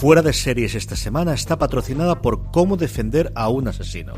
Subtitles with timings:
[0.00, 4.14] Fuera de series esta semana está patrocinada por Cómo defender a un asesino.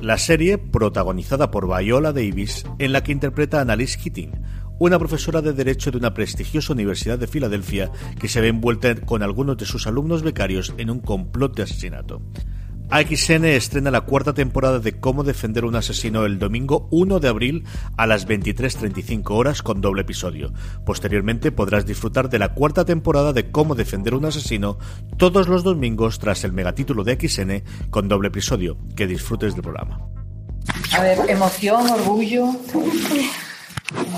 [0.00, 4.30] La serie, protagonizada por Viola Davis, en la que interpreta a Annalise Keating,
[4.78, 9.24] una profesora de Derecho de una prestigiosa universidad de Filadelfia que se ve envuelta con
[9.24, 12.22] algunos de sus alumnos becarios en un complot de asesinato.
[12.94, 17.64] AXN estrena la cuarta temporada de Cómo defender un asesino el domingo 1 de abril
[17.96, 20.52] a las 23.35 horas con doble episodio.
[20.86, 24.78] Posteriormente podrás disfrutar de la cuarta temporada de Cómo defender un asesino
[25.16, 28.78] todos los domingos tras el megatítulo de XN con doble episodio.
[28.94, 29.98] Que disfrutes del programa.
[30.92, 32.52] A ver, emoción, orgullo.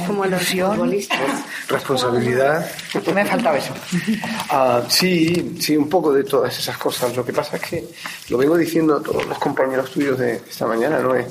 [0.07, 0.43] Como los
[0.75, 1.19] futbolistas.
[1.69, 2.67] Responsabilidad.
[3.15, 3.75] Me faltaba eso.
[4.51, 7.17] Ah, sí, sí, un poco de todas esas cosas.
[7.17, 7.89] Lo que pasa es que
[8.29, 11.15] lo vengo diciendo a todos los compañeros tuyos de esta mañana, ¿no?
[11.15, 11.27] Es,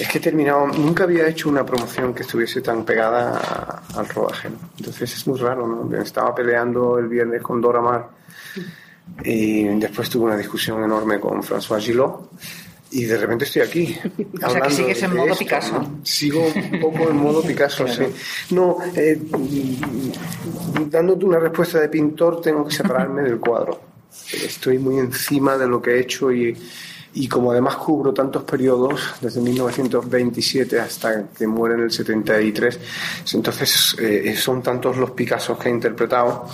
[0.00, 4.08] es que he terminado, nunca había hecho una promoción que estuviese tan pegada a- al
[4.08, 4.56] rodaje, ¿no?
[4.78, 5.96] Entonces es muy raro, ¿no?
[6.00, 8.06] Estaba peleando el viernes con Dora Maar
[9.24, 12.30] y después tuve una discusión enorme con François Gillot.
[12.92, 13.98] Y de repente estoy aquí.
[14.44, 15.98] O sea que sigues en modo esto, Picasso.
[16.02, 18.04] Sigo un poco en modo Picasso, sí.
[18.50, 19.18] No, eh,
[20.90, 23.80] dándote una respuesta de pintor, tengo que separarme del cuadro.
[24.32, 26.54] Estoy muy encima de lo que he hecho y,
[27.14, 32.80] y como además cubro tantos periodos, desde 1927 hasta que muere en el 73,
[33.34, 36.46] entonces eh, son tantos los Picassos que he interpretado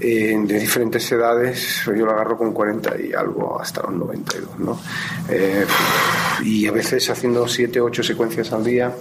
[0.00, 4.80] eh, de diferentes edades, yo lo agarro con 40 y algo hasta los 92, ¿no?
[5.28, 5.66] Eh,
[6.42, 8.94] y a veces haciendo 7, 8 secuencias al día,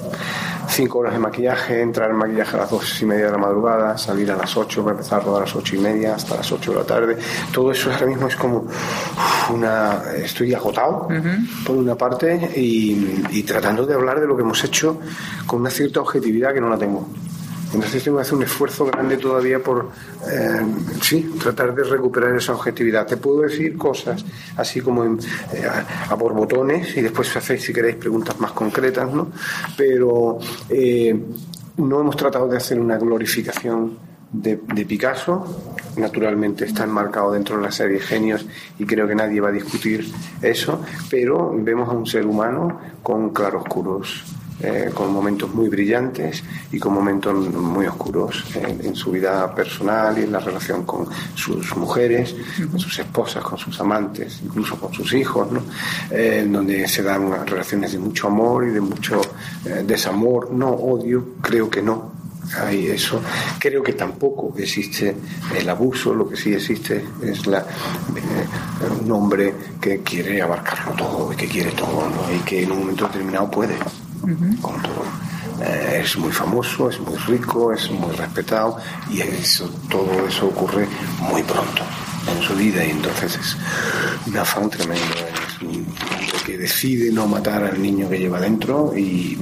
[0.67, 3.97] 5 horas de maquillaje, entrar en maquillaje a las 2 y media de la madrugada,
[3.97, 6.51] salir a las 8 para empezar a rodar a las 8 y media hasta las
[6.51, 7.17] 8 de la tarde,
[7.53, 8.67] todo eso ahora mismo es como
[9.53, 10.03] una...
[10.17, 11.07] estoy agotado
[11.65, 14.99] por una parte y, y tratando de hablar de lo que hemos hecho
[15.45, 17.07] con una cierta objetividad que no la tengo.
[17.73, 19.89] Entonces tengo que hacer un esfuerzo grande todavía por,
[20.31, 20.61] eh,
[21.01, 23.05] sí, tratar de recuperar esa objetividad.
[23.05, 24.25] Te puedo decir cosas
[24.57, 25.19] así como en,
[25.53, 29.31] eh, a, a borbotones y después hacéis, si queréis, preguntas más concretas, ¿no?
[29.77, 31.17] Pero eh,
[31.77, 33.97] no hemos tratado de hacer una glorificación
[34.31, 35.75] de, de Picasso.
[35.97, 38.45] Naturalmente está enmarcado dentro de la serie Genios
[38.77, 43.29] y creo que nadie va a discutir eso, pero vemos a un ser humano con
[43.31, 44.23] claroscuros
[44.61, 50.17] eh, con momentos muy brillantes y con momentos muy oscuros en, en su vida personal
[50.17, 52.35] y en la relación con sus mujeres,
[52.69, 55.61] con sus esposas, con sus amantes, incluso con sus hijos, ¿no?
[56.11, 59.21] Eh, donde se dan relaciones de mucho amor y de mucho
[59.65, 62.11] eh, desamor, no odio, creo que no,
[62.57, 63.21] hay eso.
[63.59, 65.15] Creo que tampoco existe
[65.55, 71.33] el abuso, lo que sí existe es la, eh, un hombre que quiere abarcarlo todo
[71.33, 72.35] y que quiere todo ¿no?
[72.35, 73.75] y que en un momento determinado puede
[74.61, 75.03] con todo.
[75.61, 78.77] Eh, es muy famoso, es muy rico, es muy respetado
[79.09, 80.87] y eso, todo eso ocurre
[81.19, 81.83] muy pronto
[82.27, 83.57] en su vida y entonces es
[84.27, 85.15] un afán tremendo.
[85.47, 89.37] Es un hombre que decide no matar al niño que lleva dentro y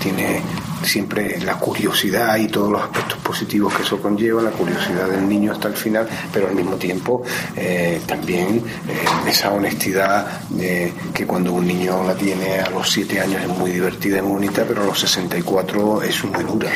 [0.00, 0.42] tiene
[0.82, 5.52] siempre la curiosidad y todos los aspectos positivos que eso conlleva, la curiosidad del niño
[5.52, 7.22] hasta el final, pero al mismo tiempo
[7.56, 13.20] eh, también eh, esa honestidad de que cuando un niño la tiene a los 7
[13.20, 16.70] años es muy divertida y muy bonita, pero a los 64 es muy dura.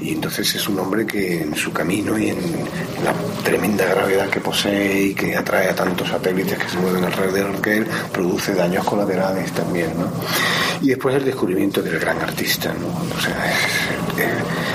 [0.00, 2.38] Y entonces es un hombre que en su camino y en
[3.04, 7.60] la tremenda gravedad que posee y que atrae a tantos satélites que se mueven alrededor
[7.60, 9.92] de él, produce daños colaterales también.
[9.98, 10.10] ¿no?
[10.80, 12.72] Y después el descubrimiento del gran artista.
[12.72, 12.88] ¿no?
[13.16, 13.31] O sea, eh,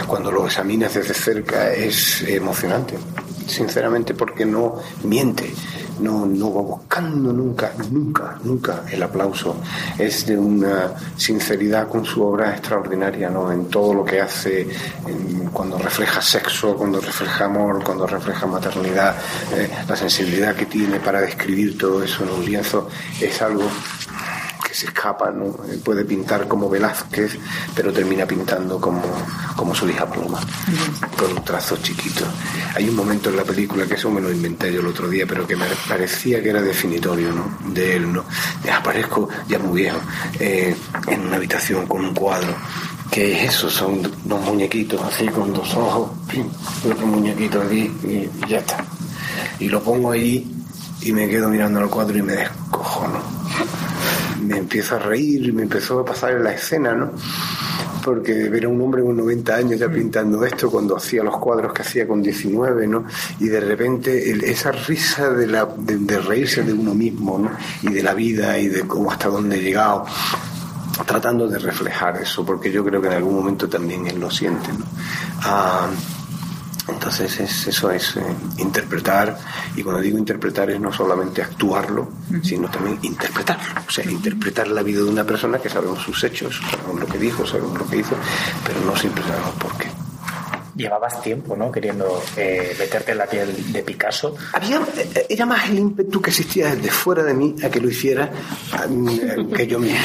[0.07, 2.97] cuando lo examinas desde cerca es emocionante,
[3.45, 5.53] sinceramente, porque no miente,
[5.99, 9.57] no, no va buscando nunca, nunca, nunca el aplauso.
[9.97, 13.51] Es de una sinceridad con su obra extraordinaria, ¿no?
[13.51, 14.67] En todo lo que hace,
[15.51, 19.15] cuando refleja sexo, cuando refleja amor, cuando refleja maternidad,
[19.55, 22.89] eh, la sensibilidad que tiene para describir todo eso en un lienzo
[23.19, 23.69] es algo
[24.77, 25.45] se escapa, ¿no?
[25.83, 27.35] Puede pintar como Velázquez,
[27.75, 29.01] pero termina pintando como,
[29.55, 30.39] como su hija Paloma,
[31.17, 32.23] con un trazo chiquito.
[32.75, 35.25] Hay un momento en la película, que eso me lo inventé yo el otro día,
[35.27, 37.57] pero que me parecía que era definitorio, ¿no?
[37.73, 38.23] De él, ¿no?
[38.63, 39.99] Ya aparezco, ya muy viejo,
[40.39, 40.75] eh,
[41.07, 42.55] en una habitación con un cuadro
[43.09, 43.67] ¿qué es eso?
[43.67, 46.11] Son dos muñequitos así con dos ojos,
[46.85, 48.85] otro muñequito aquí y ya está.
[49.59, 50.45] Y lo pongo ahí
[51.01, 53.19] y me quedo mirando al cuadro y me descojono.
[54.47, 57.11] Me empiezo a reír y me empezó a pasar en la escena, ¿no?
[58.07, 61.81] porque era un hombre con 90 años ya pintando esto cuando hacía los cuadros que
[61.81, 63.03] hacía con 19, ¿no?
[63.41, 67.51] Y de repente esa risa de, la, de, reírse de uno mismo, ¿no?
[67.81, 70.05] Y de la vida y de cómo hasta dónde he llegado,
[71.05, 74.71] tratando de reflejar eso, porque yo creo que en algún momento también él lo siente,
[74.71, 74.85] ¿no?
[75.41, 75.89] Ah,
[76.87, 78.21] entonces es, eso es eh,
[78.57, 79.37] interpretar,
[79.75, 82.09] y cuando digo interpretar es no solamente actuarlo,
[82.43, 86.61] sino también interpretarlo, o sea, interpretar la vida de una persona que sabemos sus hechos,
[86.69, 88.15] sabemos lo que dijo, sabemos lo que hizo,
[88.65, 89.96] pero no siempre sabemos por qué
[90.77, 91.71] llevabas tiempo, ¿no?
[91.71, 94.35] Queriendo eh, meterte en la piel de Picasso.
[94.53, 97.89] Había, eh, era más el ímpetu que existía desde fuera de mí a que lo
[97.89, 98.31] hiciera
[99.55, 99.97] que yo mismo.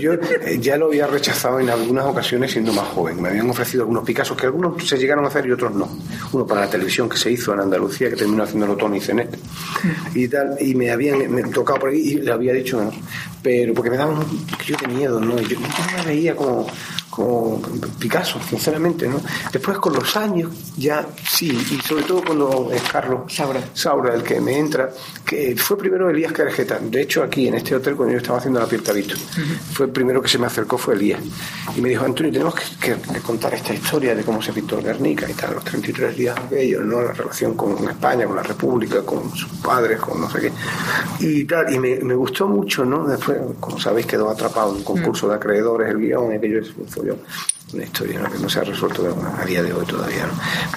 [0.00, 3.22] Yo eh, ya lo había rechazado en algunas ocasiones siendo más joven.
[3.22, 5.88] Me habían ofrecido algunos Picassos que algunos se llegaron a hacer y otros no.
[6.32, 9.38] Uno para la televisión que se hizo en Andalucía, que terminó haciéndolo Tony Cenet
[10.14, 12.90] y tal, y me habían tocado por ahí y le había dicho,
[13.42, 15.38] pero porque me daba un de miedo, ¿no?
[15.40, 15.58] Yo, yo
[15.96, 16.66] me veía como
[17.14, 17.62] como
[17.98, 19.20] Picasso, sinceramente, ¿no?
[19.52, 23.60] Después con los años ya sí, y sobre todo cuando es Carlos Saura.
[23.72, 24.90] Saura el que me entra,
[25.24, 26.78] que fue primero Elías Carjeta.
[26.80, 29.14] De hecho, aquí en este hotel, cuando yo estaba haciendo la piel visto,
[29.72, 31.20] fue el primero que se me acercó fue Elías.
[31.76, 35.30] Y me dijo, Antonio, tenemos que, contar esta historia de cómo se pintó el Guernica
[35.30, 37.00] y tal, los 33 días aquellos, ¿no?
[37.00, 40.52] La relación con España, con la República, con sus padres, con no sé qué.
[41.20, 43.06] Y tal, y me, me gustó mucho, ¿no?
[43.06, 47.03] Después, como sabéis, quedó atrapado en un concurso de acreedores el guion, aquello fue
[47.72, 50.28] una historia que no se ha resuelto a día de hoy todavía.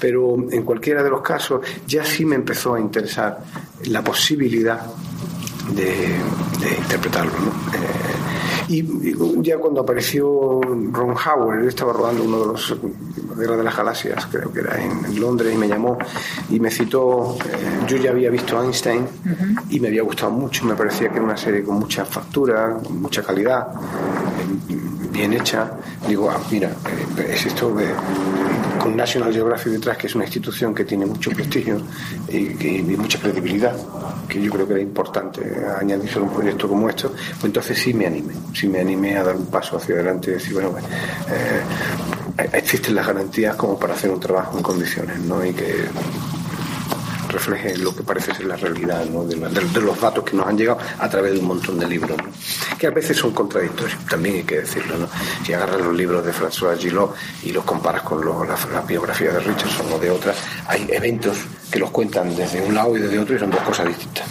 [0.02, 3.40] Pero en cualquiera de los casos ya sí me empezó a interesar
[3.86, 4.82] la posibilidad
[5.74, 6.16] de,
[6.80, 7.32] interpretarlo.
[7.32, 12.76] Eh, y, ya cuando apareció Ron Howard, él estaba rodando uno de los
[13.38, 15.98] Guerra de las Galaxias, creo que era en, Londres, y me llamó
[16.50, 17.38] y me citó.
[17.46, 19.06] Eh, yo ya había visto Einstein
[19.70, 23.22] y me había gustado mucho, me parecía que era una serie con mucha factura, mucha
[23.22, 23.68] calidad
[25.18, 25.72] bien hecha,
[26.08, 26.70] digo, ah, mira,
[27.18, 27.88] eh, es esto de,
[28.80, 31.82] con National Geographic detrás, que es una institución que tiene mucho prestigio
[32.30, 33.76] y, mucha credibilidad,
[34.30, 35.42] que yo creo que era importante
[35.80, 39.24] añadirse a un proyecto como esto, pues entonces sí me animé, sí me animé a
[39.24, 43.96] dar un paso hacia adelante y decir, bueno, pues, eh, existen las garantías como para
[43.96, 45.44] hacer un trabajo en condiciones, ¿no?
[45.44, 45.86] Y que
[47.28, 51.10] refleje lo que parece ser la realidad de, los datos que nos han llegado a
[51.10, 52.18] través de un montón de libros,
[52.78, 54.98] que a veces son contradictorios, también hay que decirlo.
[54.98, 55.10] ¿no?
[55.46, 59.92] Si agarras los libros de François Gillot y los comparas con la, biografía de Richardson
[59.94, 60.38] o de otras,
[60.68, 61.38] hay eventos
[61.72, 64.26] que los cuentan desde un lado y desde otro y son dos cosas distintas.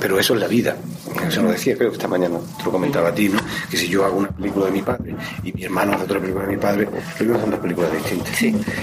[0.00, 0.76] Pero eso es la vida.
[1.28, 3.40] Eso lo decía, creo que esta mañana te lo comentaba a ti, ¿no?
[3.70, 6.46] que si yo hago una película de mi padre y mi hermano hace otra película
[6.46, 6.88] de mi padre,
[7.18, 8.42] lo mismo son dos películas distintas.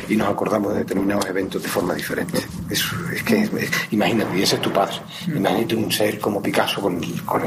[0.10, 2.40] Y nos acordamos de determinados eventos de forma diferente.
[2.70, 2.84] Es
[3.24, 3.50] que,
[3.92, 4.96] imagínate, y ese es tu padre.
[5.28, 7.42] Imagínate un ser como Picasso con, con,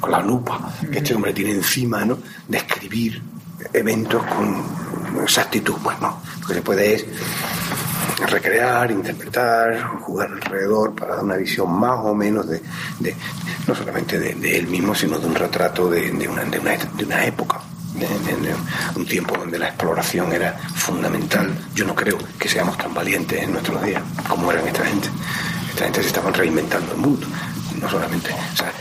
[0.00, 2.18] con la lupa que este hombre tiene encima, ¿no?
[2.48, 3.20] De escribir
[3.72, 5.74] eventos con exactitud.
[5.82, 7.06] Pues no, lo que se puede es
[8.26, 12.60] recrear, interpretar, jugar alrededor para dar una visión más o menos de,
[13.66, 17.60] no solamente de, él mismo, sino de un retrato de, una, de una, época.
[17.94, 18.06] De,
[18.96, 21.52] un tiempo donde la exploración era fundamental.
[21.74, 25.08] Yo no creo que seamos tan valientes en nuestros días como eran esta gente.
[25.70, 27.26] Esta gente se estaban reinventando el mundo
[27.80, 28.30] no solamente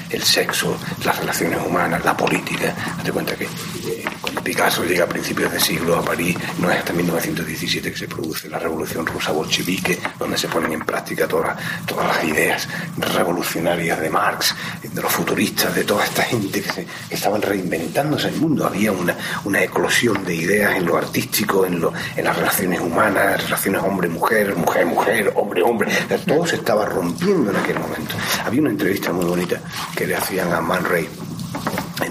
[0.09, 2.73] el sexo, las relaciones humanas, la política.
[2.97, 4.05] Hazte cuenta que eh,
[4.41, 8.49] Picasso llega a principios de siglo a París, no es hasta 1917 que se produce
[8.49, 14.09] la revolución rusa bolchevique, donde se ponen en práctica todas, todas las ideas revolucionarias de
[14.09, 18.65] Marx, de los futuristas, de toda esta gente que, estaban reinventándose el mundo.
[18.65, 23.43] Había una, una eclosión de ideas en lo artístico, en, lo, en las relaciones humanas,
[23.43, 25.91] relaciones hombre-mujer, mujer-mujer, hombre-hombre.
[26.25, 28.15] Todo se estaba rompiendo en aquel momento.
[28.45, 29.61] Había una entrevista muy bonita
[29.95, 31.07] que le hacían a Man Ray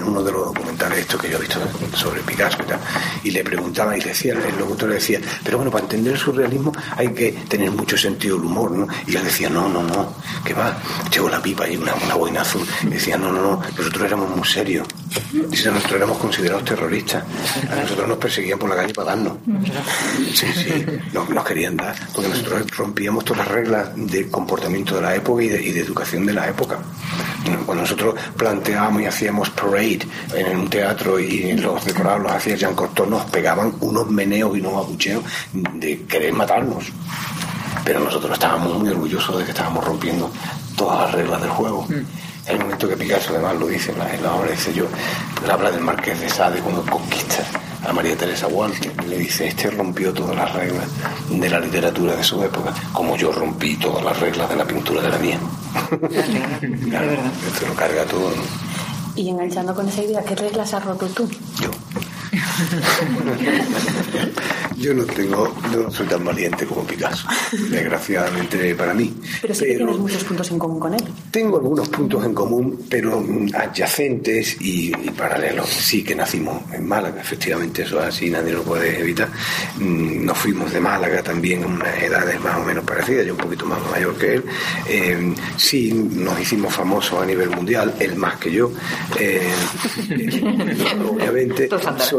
[0.03, 1.59] en uno de los documentales estos que yo he visto
[1.95, 2.79] sobre Picasso y tal,
[3.23, 6.71] y le preguntaba y decía, el locutor le decía, pero bueno, para entender el surrealismo
[6.95, 8.87] hay que tener mucho sentido del humor, ¿no?
[9.07, 10.77] Y él decía, no, no, no, que va,
[11.11, 12.65] llevo la pipa y una, una boina azul.
[12.83, 14.87] Y decía, no, no, no, nosotros éramos muy serios.
[15.49, 17.23] Dice, nosotros éramos considerados terroristas.
[17.69, 19.37] A nosotros nos perseguían por la calle para darnos.
[20.33, 25.15] Sí, sí, nos, querían dar, porque nosotros rompíamos todas las reglas de comportamiento de la
[25.15, 26.79] época y de, y de educación de la época.
[27.65, 29.92] Cuando nosotros planteábamos y hacíamos parade
[30.33, 34.59] en un teatro y los decorados los hacía Jean Cocteau, nos pegaban unos meneos y
[34.59, 35.23] unos abucheos
[35.53, 36.85] de querer matarnos.
[37.83, 40.31] Pero nosotros estábamos muy orgullosos de que estábamos rompiendo
[40.75, 41.85] todas las reglas del juego.
[41.87, 42.49] Mm.
[42.49, 44.85] El momento que Picasso además lo dice en la, obra, dice yo,
[45.49, 47.43] habla del marqués de Sade cuando conquista
[47.87, 48.91] a María Teresa Walter.
[49.05, 50.85] Le dice, este rompió todas las reglas
[51.29, 55.01] de la literatura de su época, como yo rompí todas las reglas de la pintura
[55.01, 55.39] de la mía.
[56.89, 58.31] claro, esto lo carga todo.
[59.15, 61.29] Y enganchando con esa idea, ¿qué reglas has roto tú?
[61.61, 61.69] Yo.
[64.77, 67.27] Yo no tengo, no soy tan valiente como Picasso,
[67.69, 69.13] desgraciadamente para mí.
[69.41, 71.03] Pero sí que tienes muchos puntos en común con él.
[71.31, 73.23] Tengo algunos puntos en común, pero
[73.53, 75.69] adyacentes y, paralelos.
[75.69, 79.29] Sí que nacimos en Málaga, efectivamente, eso así, nadie lo puede evitar.
[79.77, 83.39] Mm, nos fuimos de Málaga también en unas edades más o menos parecidas, yo un
[83.39, 84.43] poquito más mayor que él.
[84.87, 88.71] Eh, sí, nos hicimos famosos a nivel mundial, él más que yo.
[89.19, 89.51] Eh,
[91.09, 91.69] obviamente,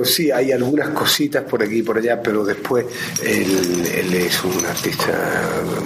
[0.04, 2.86] sí, hay algunas cositas por aquí y por allá, pero después
[3.22, 5.12] él, es un artista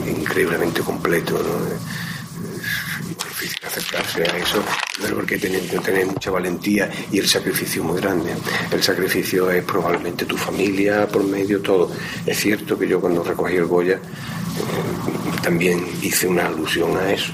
[0.07, 4.63] increíblemente completo, Es difícil acercarse a eso,
[5.01, 8.33] pero porque tiene que tener mucha valentía y el sacrificio muy grande.
[8.71, 11.91] El sacrificio es probablemente tu familia por medio, todo.
[12.27, 17.33] Es cierto que yo cuando recogí el Goya eh, también hice una alusión a eso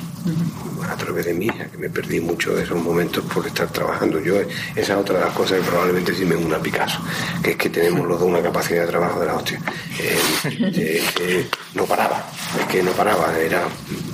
[0.89, 4.21] a través de mi hija, que me perdí mucho de esos momentos por estar trabajando.
[4.21, 6.99] Yo, esa es otra de las cosas que probablemente sí me una Picasso,
[7.43, 9.61] que es que tenemos los dos una capacidad de trabajo de la hostia.
[9.99, 12.25] Eh, no paraba,
[12.59, 13.63] es que no paraba, era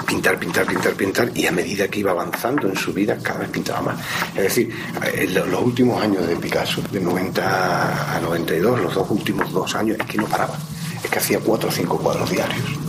[0.06, 3.50] pintar, pintar, pintar, pintar, y a medida que iba avanzando en su vida, cada vez
[3.50, 4.00] pintaba más.
[4.34, 4.74] Es decir,
[5.12, 9.96] en los últimos años de Picasso, de 90 a 92, los dos últimos dos años,
[10.00, 10.58] es que no paraba,
[11.02, 12.79] es que hacía cuatro o cinco cuadros diarios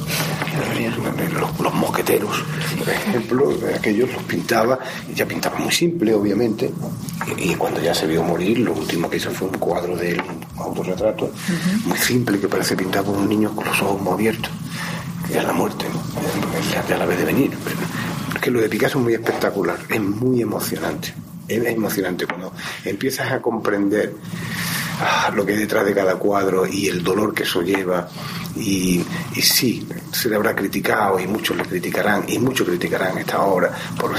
[1.59, 2.43] los, mosqueteros,
[2.77, 4.79] por ejemplo, aquellos los pintaba,
[5.13, 6.71] ya pintaba muy simple, obviamente,
[7.37, 10.21] y, cuando ya se vio morir, lo último que hizo fue un cuadro de él,
[10.21, 11.31] un autorretrato,
[11.85, 14.51] muy simple, que parece pintado por un niño con los ojos muy abiertos,
[15.27, 15.85] que es la muerte,
[16.89, 17.51] ya la vez de venir.
[17.63, 21.13] Pero, que lo de Picasso es muy espectacular, es muy emocionante,
[21.47, 22.51] es emocionante cuando
[22.85, 24.15] empiezas a comprender
[25.03, 28.07] Ah, lo que hay detrás de cada cuadro y el dolor que eso lleva.
[28.55, 29.03] Y,
[29.41, 34.11] sí, se le habrá criticado y muchos le criticarán y muchos criticarán esta obra por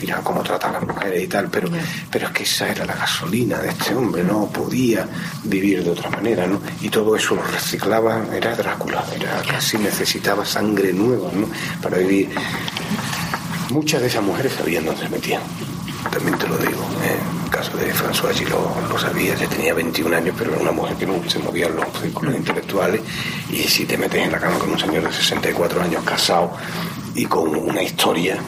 [0.00, 1.68] mira cómo trata a las mujeres y tal, pero,
[2.10, 5.08] pero es que esa era la gasolina de este hombre, no podía
[5.42, 6.60] vivir de otra manera, ¿no?
[6.80, 11.48] Y todo eso lo reciclaba, era Drácula, era casi necesitaba sangre nueva, ¿no?
[11.82, 12.30] Para vivir.
[13.70, 15.42] Muchas de esas mujeres sabían dónde se metían
[16.10, 16.82] también te lo digo.
[17.02, 17.37] ¿eh?
[17.58, 21.04] Caso de François allí lo, sabía, ya tenía 21 años, pero era una mujer que
[21.04, 23.00] no se movía en los círculos intelectuales.
[23.50, 26.52] Y si te metes en la cama con un señor de 64 años casado
[27.16, 28.38] y con una historia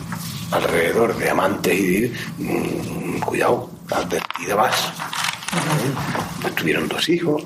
[0.53, 4.93] alrededor de amantes y de, mm, cuidado, advertida vas.
[6.41, 7.43] Pues tuvieron dos hijos,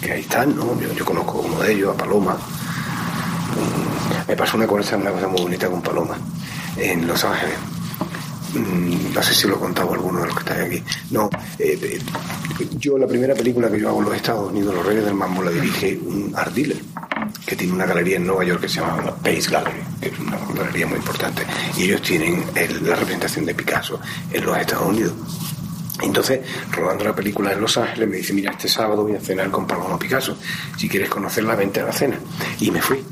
[0.00, 0.80] que, ahí están, ¿no?
[0.80, 2.34] Yo, conozco uno de ellos, a Paloma.
[3.56, 6.16] Mm, me pasó una cosa, una cosa muy bonita con Paloma
[6.76, 7.71] en Los Ángeles
[8.54, 10.82] no sé si lo he contado alguno de los que estáis aquí.
[11.10, 12.00] No, eh, eh,
[12.78, 15.42] yo la primera película que yo hago en los Estados Unidos, Los Reyes del Mambo,
[15.42, 16.78] la dirige un art dealer
[17.46, 20.38] que tiene una galería en Nueva York que se llama Pace Gallery, que es una
[20.54, 21.42] galería muy importante.
[21.76, 24.00] Y ellos tienen la representación de Picasso
[24.32, 25.12] en los Estados Unidos.
[26.02, 26.40] Entonces,
[26.72, 29.66] rodando la película en Los Ángeles, me dice, mira, este sábado voy a cenar con
[29.66, 30.36] Paloma Picasso.
[30.76, 32.18] Si quieres conocerla, vente a la cena.
[32.60, 33.02] Y me fui.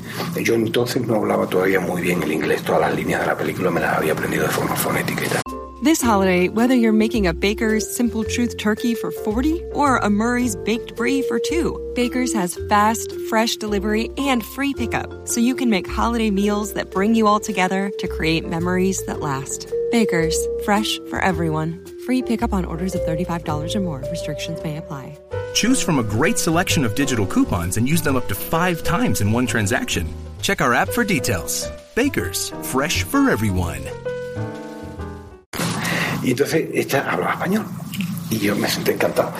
[0.43, 2.63] Yo entonces no hablaba todavía muy bien el inglés.
[2.63, 5.41] Todas las líneas de la película me las había aprendido de forma fonética y tal.
[5.83, 10.55] This holiday, whether you're making a Baker's Simple Truth turkey for 40 or a Murray's
[10.55, 15.71] Baked Brie for 2, Baker's has fast, fresh delivery and free pickup, so you can
[15.71, 19.73] make holiday meals that bring you all together to create memories that last.
[19.91, 21.83] Baker's, fresh for everyone.
[22.11, 24.03] Free pickup on orders of $35 or more.
[24.11, 25.17] Restrictions may apply.
[25.53, 29.21] Choose from a great selection of digital coupons and use them up to five times
[29.21, 30.05] in one transaction.
[30.41, 31.71] Check our app for details.
[31.95, 33.79] Bakers, fresh for everyone.
[36.21, 37.65] Y entonces esta hablaba español.
[38.29, 39.31] Y yo me senté encantado.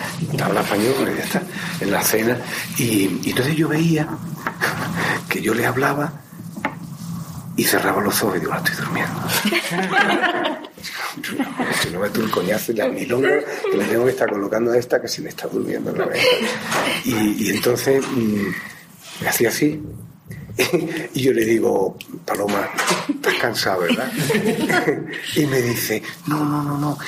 [0.42, 1.42] Habla español, ya está,
[1.78, 2.38] en la cena.
[2.78, 4.08] Y, y entonces yo veía
[5.28, 6.10] que yo le hablaba
[7.54, 9.20] y cerraba los ojos y digo, ah, estoy durmiendo.
[11.82, 13.40] si no me tú el coñazo y la milonga
[13.70, 15.94] que le tengo que estar colocando a esta que se me está durmiendo.
[17.04, 18.46] Y, y entonces mm,
[19.22, 19.80] me hacía así
[21.14, 22.68] y yo le digo, Paloma,
[23.08, 24.10] estás cansado, ¿verdad?
[25.36, 26.98] y me dice, no, no, no, no,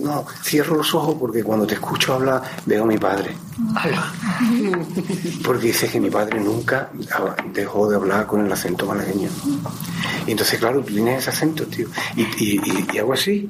[0.00, 3.34] no, cierro los ojos porque cuando te escucho hablar veo a mi padre.
[5.44, 6.90] Porque dice que mi padre nunca
[7.52, 9.28] dejó de hablar con el acento malagueño.
[10.26, 11.88] Y entonces, claro, tú tienes ese acento, tío.
[12.16, 13.48] Y, y, y, hago así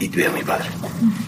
[0.00, 0.68] y veo a mi padre.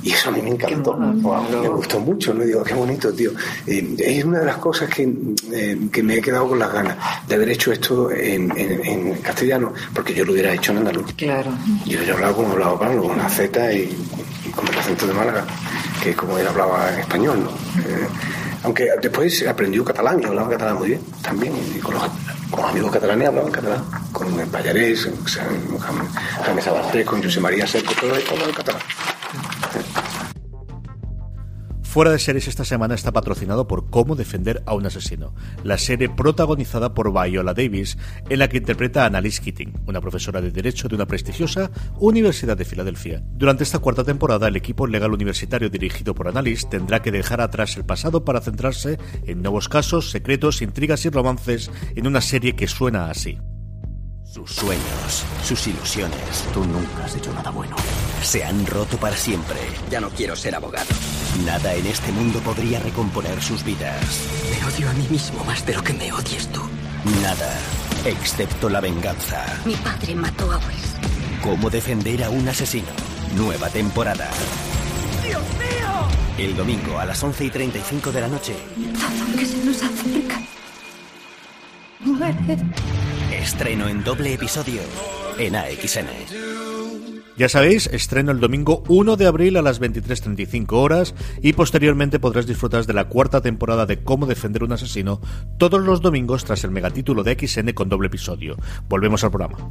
[0.02, 0.96] Y eso a mí me encantó.
[0.96, 2.44] me gustó mucho, ¿no?
[2.44, 3.32] Digo, qué bonito, tío.
[3.66, 5.12] Eh, es una de las cosas que,
[5.52, 9.72] eh, que me he quedado con las ganas de haber hecho esto en, en, castellano,
[9.94, 11.12] porque yo lo hubiera hecho en andaluz.
[11.14, 11.50] Claro.
[11.84, 13.96] Yo hubiera hablado como hablaba Pablo, con la Z y,
[14.54, 15.44] con el acento de Málaga.
[16.02, 17.50] que como él hablaba en español, ¿no?
[17.50, 18.06] Eh,
[18.62, 22.02] aunque después aprendió catalán y hablaba catalán muy bien también, y con los,
[22.50, 27.66] con los amigos catalanes hablaban catalán, con el Pallarés, con Jaime, Sabaté, con José María
[27.66, 28.82] Seco, todos hablaban catalán.
[31.90, 36.08] Fuera de series esta semana está patrocinado por Cómo defender a un asesino, la serie
[36.08, 40.86] protagonizada por Viola Davis, en la que interpreta a Annalise Keating, una profesora de Derecho
[40.86, 43.24] de una prestigiosa Universidad de Filadelfia.
[43.32, 47.76] Durante esta cuarta temporada, el equipo legal universitario dirigido por Annalise tendrá que dejar atrás
[47.76, 52.68] el pasado para centrarse en nuevos casos, secretos, intrigas y romances en una serie que
[52.68, 53.36] suena así.
[54.32, 56.44] Sus sueños, sus ilusiones.
[56.54, 57.74] Tú nunca has hecho nada bueno.
[58.22, 59.58] Se han roto para siempre.
[59.90, 60.86] Ya no quiero ser abogado.
[61.44, 64.00] Nada en este mundo podría recomponer sus vidas.
[64.52, 66.60] Me odio a mí mismo más de lo que me odies tú.
[67.20, 67.58] Nada,
[68.04, 69.44] excepto la venganza.
[69.64, 70.94] Mi padre mató a Wes.
[71.42, 72.92] ¿Cómo defender a un asesino?
[73.34, 74.28] Nueva temporada.
[75.26, 76.08] ¡Dios mío!
[76.38, 78.54] El domingo a las 11 y 35 de la noche.
[78.76, 80.40] Todo que se nos acerca.
[81.98, 82.58] Muere.
[83.40, 84.80] Estreno en doble episodio
[85.38, 86.06] en AXN.
[87.36, 92.46] Ya sabéis, estreno el domingo 1 de abril a las 23.35 horas y posteriormente podrás
[92.46, 95.20] disfrutar de la cuarta temporada de Cómo defender un asesino
[95.58, 98.56] todos los domingos tras el megatítulo de XN con doble episodio.
[98.88, 99.70] Volvemos al programa.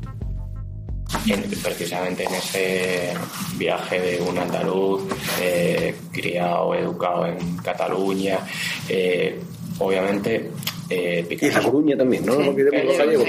[1.27, 3.13] En- precisamente en ese
[3.57, 5.03] viaje de un andaluz
[5.41, 8.39] eh, criado, educado en Cataluña,
[8.87, 9.39] eh,
[9.77, 10.49] obviamente.
[10.89, 12.33] Eh, Y La Coruña también, ¿no?
[12.33, 13.25] Olvidemos los gallegos.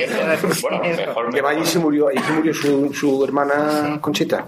[0.62, 4.47] Bueno, mejor, Que allí se murió, allí se murió su, su hermana Conchita.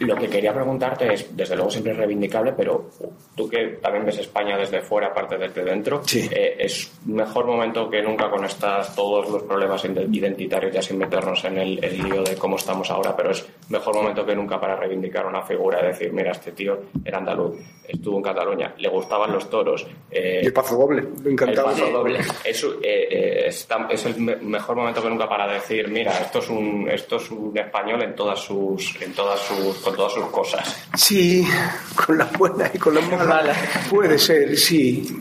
[0.00, 2.90] Lo que quería preguntarte es, desde luego siempre es reivindicable, pero
[3.36, 6.02] tú que también ves España desde fuera, aparte desde dentro,
[6.32, 10.98] eh, es mejor momento que nunca con estas, todos los problemas ide- identitarios, ya sin
[10.98, 14.60] meternos en el, el lío de cómo estamos ahora, pero es mejor momento que nunca
[14.60, 19.32] para reivindicar una figura, decir, mira, este tío era andaluz, estuvo en Cataluña, le gustaban
[19.32, 19.86] los toros.
[20.10, 21.72] eh, Y el paso doble, encantaba.
[21.72, 22.18] el paso doble.
[22.44, 26.38] Es, eh, eh, está- es el me- mejor momento que nunca para decir, mira, esto
[26.38, 30.24] es un, esto es un español en todas sus, en todas sus, con todas sus
[30.26, 30.76] cosas.
[30.96, 31.46] Sí,
[31.94, 33.56] con las buenas y con las malas.
[33.90, 35.20] Puede ser, sí.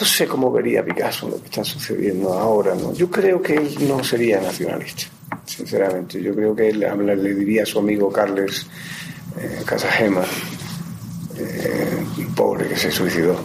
[0.00, 2.92] No sé cómo vería Picasso lo que está sucediendo ahora, ¿no?
[2.92, 5.04] Yo creo que él no sería nacionalista,
[5.46, 6.20] sinceramente.
[6.20, 8.66] Yo creo que él habla- le diría a su amigo Carles
[9.38, 10.24] eh, Casagema,
[11.38, 12.04] eh,
[12.36, 13.36] pobre que se suicidó,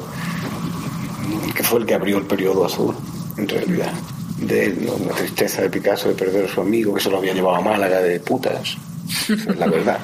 [1.60, 2.95] que fue el que abrió el periodo azul,
[3.36, 3.91] en realidad.
[4.38, 4.74] De
[5.06, 7.62] la tristeza de Picasso de perder a su amigo, que se lo había llevado a
[7.62, 8.78] Málaga de putas.
[9.58, 10.00] La verdad.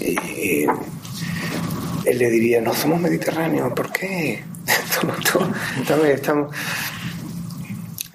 [0.00, 4.42] Y, él le diría, no somos mediterráneos, ¿por qué?
[5.86, 6.56] También estamos...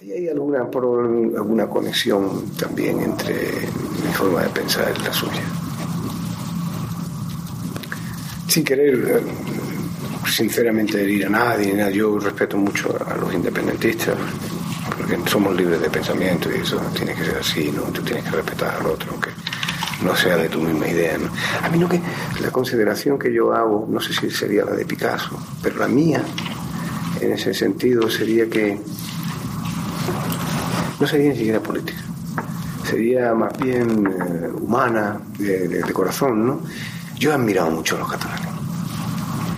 [0.02, 3.36] Ahí hay alguna, alguna conexión también entre
[4.04, 5.44] mi forma de pensar y la suya.
[8.48, 9.22] Sin querer, eh,
[10.28, 14.16] sinceramente, herir a nadie, nada, yo respeto mucho a los independentistas,
[14.98, 17.84] porque somos libres de pensamiento y eso tiene que ser así, ¿no?
[17.84, 19.30] Tú tienes que respetar al otro, aunque
[20.04, 21.18] no sea de tu misma idea.
[21.62, 22.02] A mí no que
[22.42, 26.22] la consideración que yo hago, no sé si sería la de Picasso, pero la mía,
[27.22, 28.80] en ese sentido, sería que
[31.00, 32.00] no sería ni siquiera política,
[32.90, 36.62] sería más bien eh, humana, de, de- de corazón, ¿no?
[37.18, 38.43] Yo he admirado mucho a los catalanes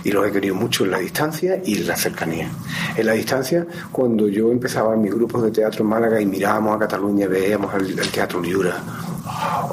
[0.06, 2.48] y los he querido mucho en la distancia y en la cercanía.
[2.96, 6.78] En la distancia, cuando yo empezaba mis grupos de teatro en Málaga y mirábamos a
[6.78, 8.76] Cataluña, veíamos al, al Teatro Liura,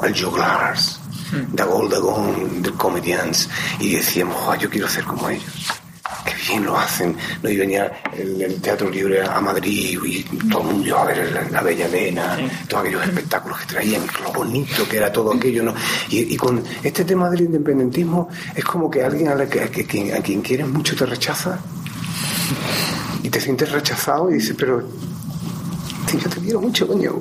[0.02, 0.98] al Joglars,
[1.52, 5.44] de Gol de Gol, de Comedians, y decíamos, "Jo, yo quiero hacer como ellos.
[6.46, 7.16] Bien lo hacen.
[7.42, 11.04] No, y venía el, el Teatro Libre a Madrid y todo el mundo iba a
[11.06, 12.36] ver la, la Bella Elena,
[12.68, 15.62] todos aquellos espectáculos que traían, lo bonito que era todo aquello.
[15.62, 15.74] ¿no?
[16.10, 19.68] Y, y con este tema del independentismo es como que alguien a, la que, a
[19.70, 21.58] que- quien, a quien quieres mucho te rechaza
[23.22, 24.86] y te sientes rechazado y dices, pero
[26.18, 27.12] yo te quiero mucho, coño.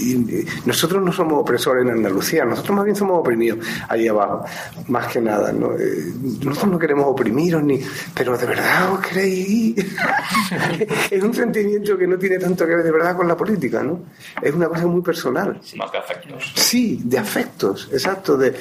[0.00, 4.44] Y, y nosotros no somos opresores en Andalucía, nosotros más bien somos oprimidos ahí abajo,
[4.88, 5.52] más que nada.
[5.52, 5.72] ¿no?
[5.78, 6.12] Eh,
[6.44, 7.80] Nosotros no queremos oprimiros, ni,
[8.14, 9.76] pero de verdad os queréis.
[11.10, 14.00] es un sentimiento que no tiene tanto que ver de verdad con la política, ¿no?
[14.40, 15.60] Es una cosa muy personal.
[15.76, 16.52] Más de afectos.
[16.56, 18.36] Sí, de afectos, exacto.
[18.36, 18.54] De,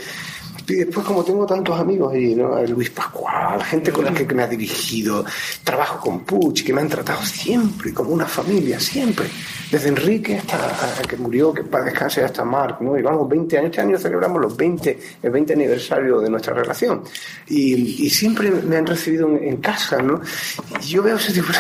[0.70, 2.62] y después, como tengo tantos amigos allí, ¿no?
[2.64, 5.24] Luis Pascual, gente con la que me ha dirigido,
[5.64, 9.28] trabajo con Puch, que me han tratado siempre, como una familia, siempre.
[9.72, 12.98] Desde Enrique hasta que murió, que para descansar hasta Marc, ¿no?
[12.98, 17.02] Llevamos 20 años, este año celebramos los 20, el 20 aniversario de nuestra relación.
[17.48, 20.20] Y, y siempre me han recibido en, en casa, ¿no?
[20.82, 21.60] Y yo veo digo, pero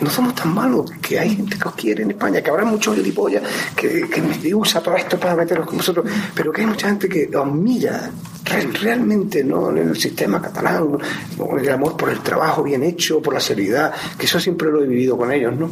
[0.00, 2.94] no somos tan malos, que hay gente que os quiere en España, que habrá muchos
[2.94, 3.42] gilipollas
[3.74, 7.28] que, que usa todo esto para meteros con vosotros, pero que hay mucha gente que
[7.36, 8.10] os mira
[8.44, 10.98] realmente no en el sistema catalán,
[11.36, 14.82] con el amor por el trabajo bien hecho, por la seriedad, que eso siempre lo
[14.82, 15.70] he vivido con ellos, ¿no?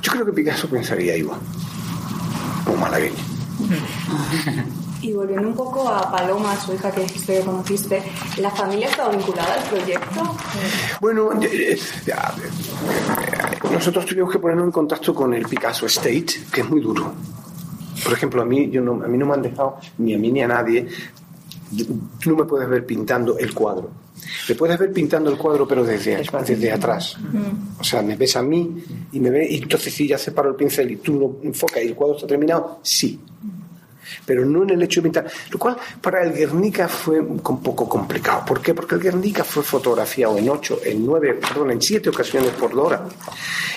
[0.00, 1.38] Yo creo que Picasso pensaría igual,
[2.64, 3.14] como malagueño.
[5.02, 8.00] Y volviendo un poco a Paloma, su hija que que conociste,
[8.38, 10.36] ¿la familia está vinculada al proyecto?
[11.00, 11.76] Bueno, eh,
[12.06, 12.14] eh,
[13.72, 17.12] nosotros tuvimos que ponernos en contacto con el Picasso State, que es muy duro.
[18.02, 20.32] Por ejemplo, a mí, yo no, a mí no me han dejado, ni a mí
[20.32, 20.86] ni a nadie,
[22.20, 23.90] tú no me puedes ver pintando el cuadro.
[24.48, 27.16] Me puedes ver pintando el cuadro, pero desde, desde atrás.
[27.78, 30.54] O sea, me ves a mí y me ves, y entonces si ya separo el
[30.54, 33.18] pincel y tú lo enfocas y el cuadro está terminado, sí.
[34.26, 35.26] Pero no en el hecho de pintar.
[35.50, 38.44] Lo cual para el Guernica fue un poco complicado.
[38.44, 38.74] ¿Por qué?
[38.74, 43.06] Porque el Guernica fue fotografiado en ocho, en nueve, perdón, en siete ocasiones por Dora.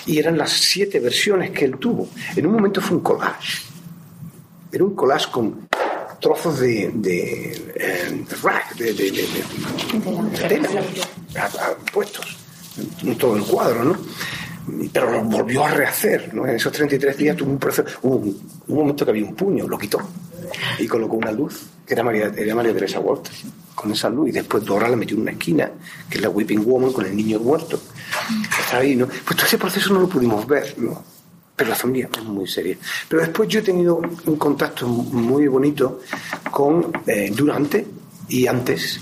[0.04, 2.08] Y eran las siete versiones que él tuvo.
[2.34, 3.62] En un momento fue un collage.
[4.72, 5.68] Era un collage con
[6.20, 10.68] trozos de, de, eh, rack, de, de, de tela,
[11.92, 12.36] puestos
[13.02, 13.96] en todo el cuadro, ¿no?
[14.92, 16.46] Pero lo volvió a rehacer, ¿no?
[16.46, 19.68] En esos 33 días tuvo un proceso, hubo un, un, momento que había un puño,
[19.68, 20.00] lo quitó
[20.78, 24.32] y colocó una luz, que era María, era María Teresa Walters, con esa luz, y
[24.32, 25.70] después Dora la metió en una esquina,
[26.10, 27.80] que es la Weeping Woman con el niño muerto.
[28.58, 29.06] Está ahí, ¿no?
[29.06, 31.15] Pues todo ese proceso no lo pudimos ver, ¿no?
[31.56, 32.76] Pero la familia es muy seria.
[33.08, 36.00] Pero después yo he tenido un contacto muy bonito
[36.50, 37.86] con, eh, durante
[38.28, 39.00] y antes,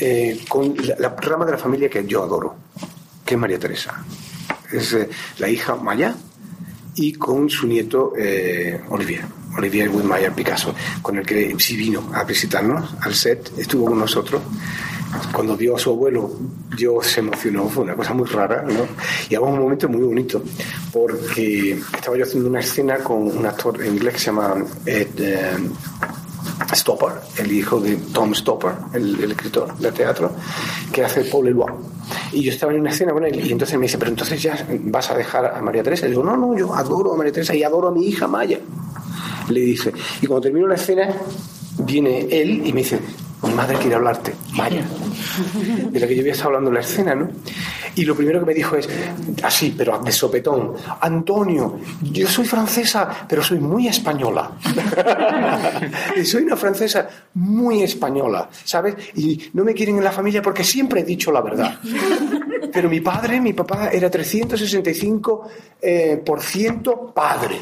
[0.00, 2.54] eh, con la, rama de la familia que yo adoro,
[3.24, 4.04] que es María Teresa.
[4.70, 6.14] Es eh, la hija Maya
[6.94, 8.12] y con su nieto
[8.90, 9.24] Olivier.
[9.54, 14.40] Olivier Wittmeyer Picasso, con el que sí vino a visitarnos al set, estuvo con nosotros
[15.32, 16.30] cuando vio a su abuelo,
[16.76, 18.86] yo se emocionó, fue una cosa muy rara, ¿no?
[19.28, 20.42] Y hubo un momento muy bonito,
[20.92, 25.56] porque estaba yo haciendo una escena con un actor inglés que se llama Ed eh,
[26.74, 30.32] Stopper, el hijo de Tom Stopper, el, el, escritor de teatro,
[30.92, 31.72] que hace Paul Eloy.
[32.32, 34.66] Y yo estaba en una escena con él y entonces me dice, pero entonces ya
[34.84, 36.06] vas a dejar a María Teresa.
[36.06, 38.58] Y digo, no, no, yo adoro a María Teresa y adoro a mi hija Maya.
[39.48, 41.08] Le dice, y cuando termino la escena,
[41.78, 43.00] viene él y me dice,
[43.42, 44.84] mi madre quiere hablarte, Maya,
[45.90, 47.28] de la que yo había estado hablando en la escena, ¿no?
[47.94, 48.88] Y lo primero que me dijo es,
[49.42, 54.52] así, pero de sopetón, Antonio, yo soy francesa, pero soy muy española.
[56.16, 58.94] y soy una francesa muy española, ¿sabes?
[59.16, 61.78] Y no me quieren en la familia porque siempre he dicho la verdad.
[62.72, 65.40] Pero mi padre, mi papá, era 365%
[65.82, 67.58] eh, por ciento padre.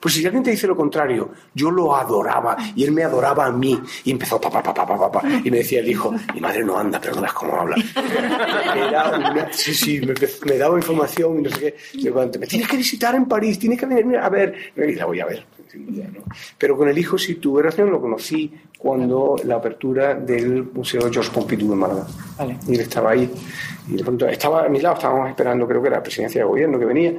[0.00, 3.52] Pues si alguien te dice lo contrario, yo lo adoraba y él me adoraba a
[3.52, 3.80] mí.
[4.04, 5.28] Y empezó papá, papá, papá, papá.
[5.44, 7.76] Y me decía el hijo, mi madre no anda, pero no ves cómo habla.
[9.30, 12.10] Una, sí, sí, me, me, daba información y no sé qué.
[12.38, 14.54] Me tienes que visitar en París, tienes que venir a ver.
[14.76, 15.46] Y la voy a ver.
[16.58, 18.52] Pero con el hijo sí tuve relación, lo conocí
[18.86, 22.06] cuando la apertura del Museo Georges Pompidou de Málaga.
[22.38, 22.56] Vale.
[22.68, 23.28] Y él estaba ahí.
[23.88, 26.46] Y de pronto estaba a mi lado, estábamos esperando, creo que era la presidencia de
[26.46, 27.14] gobierno que venía,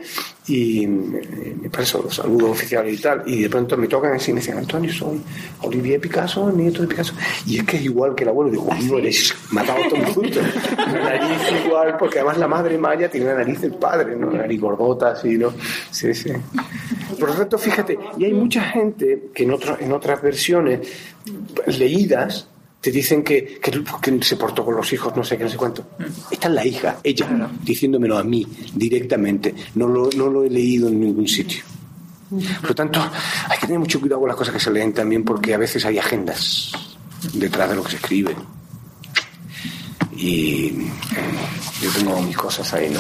[0.47, 3.23] y me pasó los saludos oficiales y tal.
[3.25, 5.21] Y de pronto me tocan así y me dicen, Antonio, soy
[5.61, 7.13] Olivier Picasso, nieto de Picasso.
[7.45, 8.51] Y es que es igual que el abuelo.
[8.51, 10.43] Digo, no eres matado todos juntos.
[10.89, 14.27] Una nariz igual, porque además la madre Maya tiene la nariz del padre, ¿no?
[14.27, 15.53] Una nariz gordota, así, ¿no?
[15.91, 16.31] Sí, sí.
[17.19, 20.79] Por lo tanto, fíjate, y hay mucha gente que en, otro, en otras versiones
[21.65, 22.47] leídas
[22.79, 25.57] te dicen que, que, que, se portó con los hijos, no sé qué, no sé
[25.57, 25.85] cuánto.
[26.29, 29.53] Esta es la hija, ella, diciéndomelo a mí directamente.
[29.75, 31.63] No lo, no lo he leído en ningún sitio.
[32.29, 35.23] Por lo tanto, hay que tener mucho cuidado con las cosas que se leen también,
[35.23, 36.71] porque a veces hay agendas
[37.33, 38.35] detrás de lo que se escribe.
[40.15, 40.91] Y eh,
[41.81, 42.99] yo tengo mis cosas ahí, ¿no?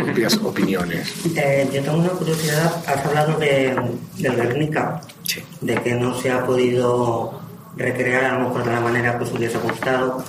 [0.04, 1.12] Propias opiniones.
[1.36, 2.82] Eh, yo tengo una curiosidad.
[2.86, 3.76] Has hablado de,
[4.18, 5.40] del Guernica, sí.
[5.60, 7.45] de que no se ha podido
[7.76, 10.24] recrear a lo mejor de la manera que os hubiese gustado.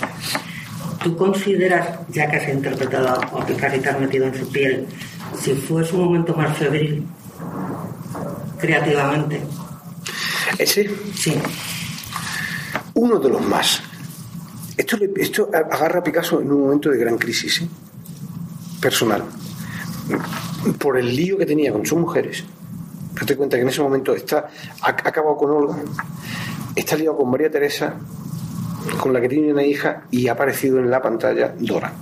[1.03, 4.87] ¿Tú consideras, ya que has interpretado a Picasso y te has metido en su piel,
[5.39, 7.05] si fue su momento más febril
[8.59, 9.41] creativamente?
[10.57, 10.89] ¿Ese?
[11.15, 11.39] Sí.
[12.95, 13.81] Uno de los más.
[14.75, 17.67] Esto, esto agarra a Picasso en un momento de gran crisis ¿eh?
[18.81, 19.23] personal.
[20.79, 22.43] Por el lío que tenía con sus mujeres.
[23.13, 24.49] Date cuenta que en ese momento está,
[24.81, 25.75] ha acabado con Olga,
[26.79, 27.95] está liado con María Teresa,
[28.99, 31.93] con la que tiene una hija, y ha aparecido en la pantalla Dora.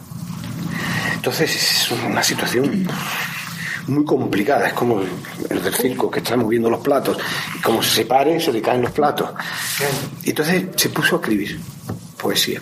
[1.15, 2.87] Entonces es una situación
[3.87, 7.17] muy complicada, es como el del circo que está moviendo los platos,
[7.57, 9.31] y como se separe, se le caen los platos.
[10.23, 11.59] Entonces se puso a escribir
[12.17, 12.61] poesía.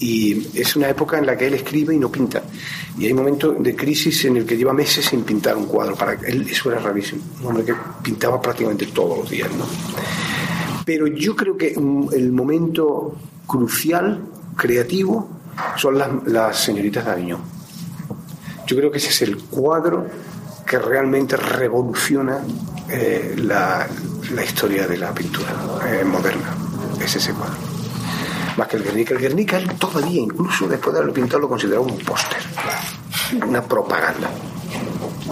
[0.00, 2.42] Y es una época en la que él escribe y no pinta.
[2.96, 5.96] Y hay momentos de crisis en el que lleva meses sin pintar un cuadro.
[5.96, 7.20] Para él eso era rarísimo.
[7.40, 9.66] Un hombre que pintaba prácticamente todos los días, ¿no?
[10.88, 13.14] Pero yo creo que el momento
[13.46, 14.22] crucial,
[14.56, 15.28] creativo,
[15.76, 17.42] son las, las señoritas de Aviñón.
[18.66, 20.06] Yo creo que ese es el cuadro
[20.64, 22.38] que realmente revoluciona
[22.88, 23.86] eh, la,
[24.32, 25.50] la historia de la pintura
[25.86, 26.56] eh, moderna.
[27.04, 27.58] Es ese cuadro.
[28.56, 29.12] Más que el Guernica.
[29.12, 32.40] El Guernica, él todavía, incluso después de haberlo pintado, lo consideraba un póster,
[33.46, 34.30] una propaganda.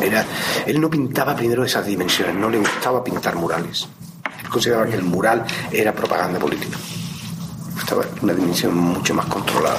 [0.02, 0.22] Era,
[0.66, 3.88] él no pintaba primero esas dimensiones, no le gustaba pintar murales.
[4.50, 6.78] Consideraba que el mural era propaganda política.
[7.78, 9.78] Estaba en una dimensión mucho más controlada.